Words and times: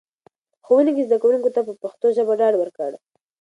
ښوونکي 0.65 1.03
زده 1.07 1.17
کوونکو 1.21 1.49
ته 1.55 1.61
په 1.67 1.73
پښتو 1.81 2.07
ژبه 2.17 2.33
ډاډ 2.39 2.53
ورکړ. 2.57 2.91